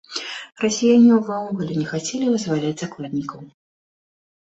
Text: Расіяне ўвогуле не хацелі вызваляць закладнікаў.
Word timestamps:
Расіяне 0.63 1.11
ўвогуле 1.19 1.73
не 1.83 1.87
хацелі 1.91 2.33
вызваляць 2.33 2.75
закладнікаў. 2.83 3.41